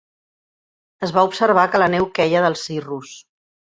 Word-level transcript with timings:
Es 1.07 1.13
va 1.17 1.25
observar 1.29 1.67
que 1.75 1.81
la 1.85 1.91
neu 1.97 2.09
queia 2.21 2.43
dels 2.47 2.65
cirrus. 2.71 3.13